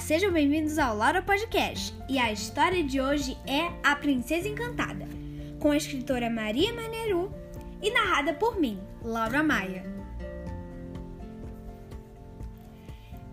Sejam 0.00 0.32
bem-vindos 0.32 0.78
ao 0.78 0.96
Laura 0.96 1.20
Podcast. 1.20 1.92
E 2.08 2.18
a 2.18 2.32
história 2.32 2.84
de 2.84 3.00
hoje 3.00 3.36
é 3.46 3.72
A 3.82 3.96
Princesa 3.96 4.48
Encantada, 4.48 5.08
com 5.58 5.72
a 5.72 5.76
escritora 5.76 6.30
Maria 6.30 6.72
Maneru 6.72 7.34
e 7.82 7.90
narrada 7.90 8.32
por 8.32 8.60
mim, 8.60 8.78
Laura 9.02 9.42
Maia. 9.42 9.82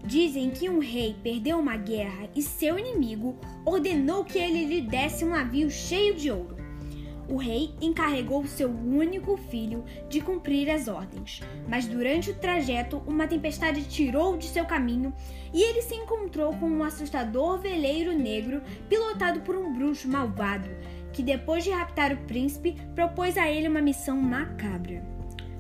Dizem 0.04 0.50
que 0.50 0.68
um 0.68 0.80
rei 0.80 1.16
perdeu 1.22 1.60
uma 1.60 1.78
guerra 1.78 2.30
e 2.36 2.42
seu 2.42 2.80
inimigo 2.80 3.40
ordenou 3.64 4.26
que 4.26 4.40
ele 4.40 4.66
lhe 4.66 4.82
desse 4.82 5.24
um 5.24 5.30
navio 5.30 5.70
cheio 5.70 6.16
de 6.16 6.32
ouro 6.32 6.65
o 7.30 7.38
rei 7.38 7.74
encarregou 7.82 8.46
seu 8.46 8.70
único 8.70 9.38
filho 9.38 9.84
de 10.10 10.22
cumprir 10.22 10.70
as 10.70 10.88
ordens, 10.88 11.42
mas 11.68 11.86
durante 11.86 12.32
o 12.32 12.36
trajeto 12.36 13.02
uma 13.08 13.28
tempestade 13.28 13.84
tirou 13.88 14.38
de 14.38 14.46
seu 14.46 14.66
caminho 14.66 15.14
e 15.54 15.62
ele 15.62 15.82
se 15.82 15.96
encontrou 15.96 16.54
com 16.54 16.68
um 16.68 16.84
assustador 16.84 17.60
veleiro 17.60 18.14
negro 18.14 18.62
pilotado 18.90 19.42
por 19.42 19.56
um 19.56 19.74
bruxo 19.74 20.08
malvado, 20.08 20.70
que 21.14 21.24
depois 21.24 21.64
de 21.64 21.72
raptar 21.72 22.12
o 22.12 22.18
príncipe 22.26 22.76
propôs 22.94 23.38
a 23.38 23.50
ele 23.50 23.68
uma 23.68 23.82
missão 23.82 24.18
macabra. 24.18 25.04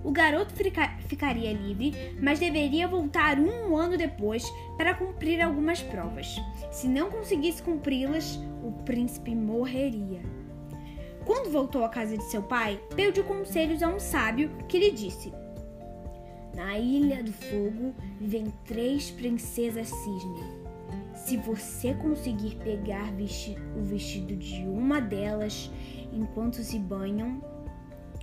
O 0.03 0.11
garoto 0.11 0.53
fica 0.53 0.95
ficaria 1.07 1.51
livre, 1.51 2.15
mas 2.21 2.37
deveria 2.37 2.87
voltar 2.87 3.39
um 3.39 3.75
ano 3.75 3.97
depois 3.97 4.43
para 4.77 4.93
cumprir 4.93 5.41
algumas 5.41 5.81
provas. 5.81 6.35
Se 6.71 6.87
não 6.87 7.09
conseguisse 7.09 7.63
cumpri-las, 7.63 8.39
o 8.63 8.71
príncipe 8.83 9.33
morreria. 9.33 10.21
Quando 11.25 11.51
voltou 11.51 11.83
à 11.83 11.89
casa 11.89 12.15
de 12.15 12.23
seu 12.25 12.43
pai, 12.43 12.79
pediu 12.95 13.23
conselhos 13.23 13.81
a 13.81 13.87
um 13.87 13.99
sábio 13.99 14.51
que 14.67 14.77
lhe 14.77 14.91
disse: 14.91 15.33
Na 16.55 16.77
Ilha 16.77 17.23
do 17.23 17.33
Fogo 17.33 17.95
vivem 18.19 18.53
três 18.65 19.09
princesas 19.09 19.87
cisne. 19.87 20.65
Se 21.15 21.37
você 21.37 21.95
conseguir 21.95 22.55
pegar 22.57 23.11
o 23.75 23.81
vestido 23.83 24.35
de 24.35 24.61
uma 24.63 25.01
delas 25.01 25.71
enquanto 26.13 26.61
se 26.61 26.77
banham, 26.77 27.41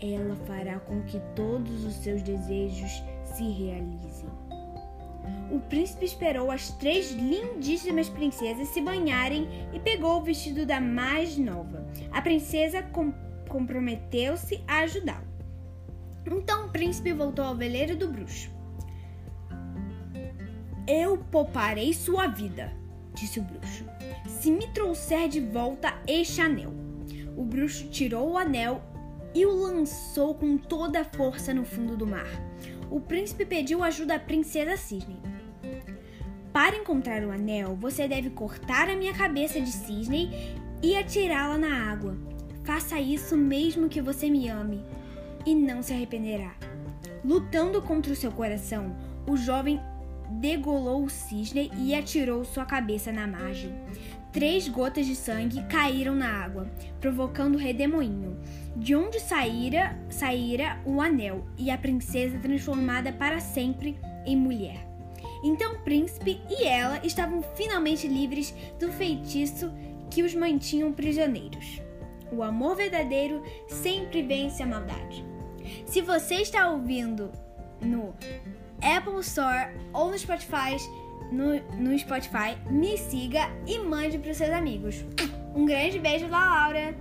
ela 0.01 0.37
fará 0.47 0.79
com 0.79 1.03
que 1.03 1.21
todos 1.35 1.85
os 1.85 1.95
seus 1.95 2.23
desejos 2.23 3.03
se 3.25 3.43
realizem. 3.43 4.29
O 5.51 5.61
príncipe 5.61 6.05
esperou 6.05 6.51
as 6.51 6.71
três 6.71 7.13
lindíssimas 7.13 8.09
princesas 8.09 8.69
se 8.69 8.81
banharem 8.81 9.47
e 9.73 9.79
pegou 9.79 10.19
o 10.19 10.23
vestido 10.23 10.65
da 10.65 10.81
mais 10.81 11.37
nova. 11.37 11.87
A 12.11 12.23
princesa 12.23 12.83
com 12.83 13.13
comprometeu-se 13.49 14.65
a 14.67 14.79
ajudá-lo. 14.79 15.27
Então 16.27 16.67
o 16.67 16.71
príncipe 16.71 17.13
voltou 17.13 17.45
ao 17.45 17.55
veleiro 17.55 17.97
do 17.97 18.09
bruxo. 18.09 18.51
Eu 20.89 21.19
pouparei 21.31 21.93
sua 21.93 22.27
vida, 22.27 22.73
disse 23.15 23.39
o 23.39 23.43
bruxo, 23.43 23.85
se 24.27 24.51
me 24.51 24.67
trouxer 24.69 25.29
de 25.29 25.41
volta 25.41 25.95
este 26.07 26.41
anel. 26.41 26.73
O 27.37 27.45
bruxo 27.45 27.89
tirou 27.89 28.33
o 28.33 28.39
anel 28.39 28.83
e 29.35 29.47
o 29.47 29.55
lançou 29.55 30.35
com 30.35 30.57
toda 30.57 31.01
a 31.01 31.05
força 31.05 31.55
no 31.55 31.65
fundo 31.65 31.97
do 31.97 32.07
mar. 32.07 32.29
O 32.91 33.01
príncipe 33.01 33.45
pediu 33.45 33.83
ajuda 33.83 34.17
à 34.17 34.19
princesa 34.19 34.77
Cisne. 34.77 35.21
Para 36.53 36.77
encontrar 36.77 37.25
o 37.25 37.31
anel, 37.31 37.75
você 37.75 38.07
deve 38.07 38.29
cortar 38.29 38.91
a 38.91 38.97
minha 38.97 39.15
cabeça 39.15 39.59
de 39.59 39.73
cisne 39.73 40.31
e 40.83 40.95
atirá-la 40.95 41.57
na 41.57 41.91
água. 41.91 42.15
Faça 42.63 43.01
isso 43.01 43.37
mesmo 43.37 43.89
que 43.89 44.03
você 44.03 44.29
me 44.29 44.49
ame 44.49 44.85
e 45.47 45.55
não 45.55 45.83
se 45.83 45.95
arrependerá. 45.95 46.55
Lutando 47.25 47.81
contra 47.81 48.13
o 48.13 48.17
seu 48.17 48.31
coração, 48.31 48.95
o 49.27 49.37
jovem 49.37 49.81
degolou 50.31 51.05
o 51.05 51.11
cisne 51.11 51.71
e 51.79 51.95
atirou 51.95 52.45
sua 52.45 52.67
cabeça 52.67 53.11
na 53.11 53.27
margem. 53.27 53.73
Três 54.33 54.67
gotas 54.67 55.07
de 55.07 55.15
sangue 55.15 55.63
caíram 55.65 56.15
na 56.15 56.43
água, 56.43 56.67
provocando 57.01 57.59
redemoinho, 57.59 58.41
de 58.75 58.97
onde 58.97 59.21
saíra, 59.21 59.99
saíra 60.09 60.81
o 60.87 61.03
anel 61.03 61.45
e 61.59 61.71
a 61.71 61.77
princesa 61.77 62.39
transformada 62.39 63.13
para 63.13 63.41
sempre 63.41 63.99
em 64.25 64.35
mulher. 64.35 64.87
Então 65.45 65.75
o 65.75 65.79
príncipe 65.81 66.41
e 66.49 66.65
ela 66.65 66.99
estavam 67.05 67.43
finalmente 67.55 68.09
livres 68.09 68.55
do 68.81 68.91
feitiço 68.93 69.71
que 70.11 70.23
os 70.23 70.35
mantinham 70.35 70.93
prisioneiros. 70.93 71.83
O 72.33 72.43
amor 72.43 72.77
verdadeiro 72.77 73.43
sempre 73.69 74.23
vence 74.23 74.63
a 74.63 74.67
maldade. 74.67 75.25
Se 75.85 76.01
você 76.01 76.37
está 76.37 76.71
ouvindo 76.71 77.31
no 77.83 78.15
Apple 78.81 79.21
Store 79.21 79.75
ou 79.93 80.11
no 80.11 80.19
Spotify, 80.19 80.77
no, 81.31 81.61
no 81.79 81.99
Spotify, 81.99 82.57
me 82.71 82.97
siga 82.97 83.49
e 83.67 83.79
mande 83.79 84.19
para 84.19 84.35
seus 84.35 84.51
amigos. 84.51 85.05
Um 85.55 85.67
grande 85.67 85.99
beijo 85.99 86.29
da 86.29 86.39
Laura! 86.39 86.95